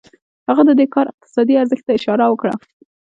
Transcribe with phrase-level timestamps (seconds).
[0.49, 2.53] هغه د دې کار اقتصادي ارزښت ته اشاره وکړه